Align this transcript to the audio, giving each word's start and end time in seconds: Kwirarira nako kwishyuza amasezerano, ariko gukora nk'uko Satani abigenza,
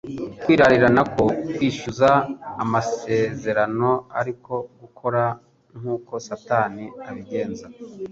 Kwirarira 0.41 0.87
nako 0.95 1.23
kwishyuza 1.53 2.09
amasezerano, 2.63 3.89
ariko 4.19 4.53
gukora 4.81 5.23
nk'uko 5.79 6.13
Satani 6.27 6.85
abigenza, 7.07 7.65